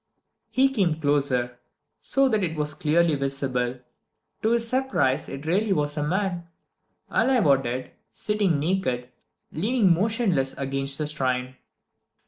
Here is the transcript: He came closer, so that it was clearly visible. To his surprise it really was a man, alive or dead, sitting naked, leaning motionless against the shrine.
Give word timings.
He 0.49 0.67
came 0.67 0.99
closer, 0.99 1.59
so 1.99 2.27
that 2.27 2.43
it 2.43 2.55
was 2.57 2.73
clearly 2.73 3.13
visible. 3.13 3.81
To 4.41 4.49
his 4.53 4.67
surprise 4.67 5.29
it 5.29 5.45
really 5.45 5.73
was 5.73 5.95
a 5.95 6.01
man, 6.01 6.47
alive 7.11 7.45
or 7.45 7.57
dead, 7.57 7.91
sitting 8.11 8.59
naked, 8.59 9.09
leaning 9.51 9.93
motionless 9.93 10.55
against 10.57 10.97
the 10.97 11.05
shrine. 11.05 11.55